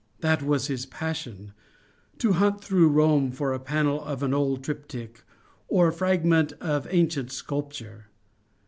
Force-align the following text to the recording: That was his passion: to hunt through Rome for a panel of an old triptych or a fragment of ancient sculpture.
That 0.21 0.41
was 0.41 0.65
his 0.65 0.87
passion: 0.87 1.53
to 2.17 2.33
hunt 2.33 2.59
through 2.63 2.87
Rome 2.89 3.31
for 3.31 3.53
a 3.53 3.59
panel 3.59 4.03
of 4.03 4.23
an 4.23 4.33
old 4.33 4.63
triptych 4.63 5.23
or 5.67 5.89
a 5.89 5.93
fragment 5.93 6.53
of 6.53 6.87
ancient 6.89 7.31
sculpture. 7.31 8.07